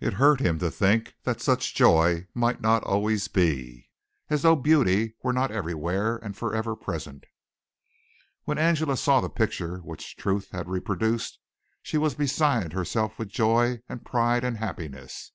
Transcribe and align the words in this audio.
It 0.00 0.14
hurt 0.14 0.40
him 0.40 0.58
to 0.60 0.70
think 0.70 1.12
that 1.24 1.42
such 1.42 1.74
joy 1.74 2.26
might 2.32 2.62
not 2.62 2.82
always 2.84 3.28
be, 3.28 3.90
as 4.30 4.40
though 4.40 4.56
beauty 4.56 5.14
were 5.22 5.34
not 5.34 5.50
everywhere 5.50 6.16
and 6.16 6.34
forever 6.34 6.74
present. 6.74 7.24
When 8.44 8.56
Angela 8.56 8.96
saw 8.96 9.20
the 9.20 9.28
picture 9.28 9.80
which 9.80 10.16
Truth 10.16 10.52
had 10.52 10.70
reproduced, 10.70 11.38
she 11.82 11.98
was 11.98 12.14
beside 12.14 12.72
herself 12.72 13.18
with 13.18 13.28
joy 13.28 13.82
and 13.90 14.06
pride 14.06 14.42
and 14.42 14.56
happiness. 14.56 15.32